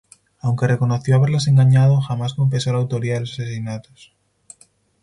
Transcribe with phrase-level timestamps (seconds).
[0.39, 4.15] Aunque reconoció haberlas engañado, jamás confesó la autoría de los asesinatos.